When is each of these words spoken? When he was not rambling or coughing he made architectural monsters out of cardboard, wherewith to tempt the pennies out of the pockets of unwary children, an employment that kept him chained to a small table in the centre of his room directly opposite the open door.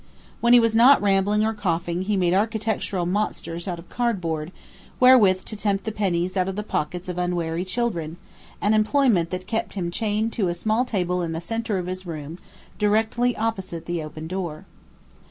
When 0.39 0.53
he 0.53 0.59
was 0.59 0.75
not 0.75 0.99
rambling 0.99 1.45
or 1.45 1.53
coughing 1.53 2.01
he 2.01 2.17
made 2.17 2.33
architectural 2.33 3.05
monsters 3.05 3.67
out 3.67 3.77
of 3.77 3.87
cardboard, 3.89 4.51
wherewith 4.99 5.45
to 5.45 5.55
tempt 5.55 5.83
the 5.83 5.91
pennies 5.91 6.35
out 6.35 6.47
of 6.47 6.55
the 6.55 6.63
pockets 6.63 7.07
of 7.07 7.19
unwary 7.19 7.63
children, 7.63 8.17
an 8.63 8.73
employment 8.73 9.29
that 9.29 9.45
kept 9.45 9.75
him 9.75 9.91
chained 9.91 10.33
to 10.33 10.47
a 10.47 10.55
small 10.55 10.85
table 10.85 11.21
in 11.21 11.33
the 11.33 11.39
centre 11.39 11.77
of 11.77 11.85
his 11.85 12.07
room 12.07 12.39
directly 12.79 13.37
opposite 13.37 13.85
the 13.85 14.01
open 14.01 14.25
door. 14.25 14.65